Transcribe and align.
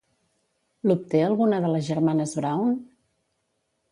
L'obté 0.91 1.21
alguna 1.25 1.59
de 1.67 1.73
les 1.75 1.85
germanes 1.91 2.35
Brown? 2.39 2.75